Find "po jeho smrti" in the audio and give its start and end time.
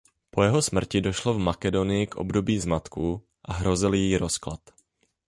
0.31-1.01